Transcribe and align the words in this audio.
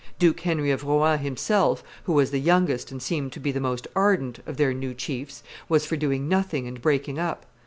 Duke 0.17 0.39
Henry 0.39 0.71
of 0.71 0.83
Rohan 0.83 1.19
himself, 1.19 1.83
who 2.05 2.13
was 2.13 2.31
the 2.31 2.39
youngest, 2.39 2.89
and 2.91 2.99
seemed 2.99 3.31
to 3.33 3.39
be 3.39 3.51
the 3.51 3.59
most 3.59 3.87
ardent, 3.95 4.39
of 4.47 4.57
their 4.57 4.73
new 4.73 4.95
chiefs, 4.95 5.43
was 5.69 5.85
for 5.85 5.95
doing 5.95 6.27
nothing 6.27 6.67
and 6.67 6.81
breaking 6.81 7.19
up. 7.19 7.45